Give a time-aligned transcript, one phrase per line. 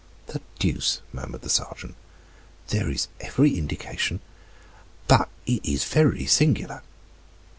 [0.25, 1.93] "The deuce!" murmured the sergeant;
[2.69, 4.19] "there is every indication
[5.07, 6.81] But it is very singular."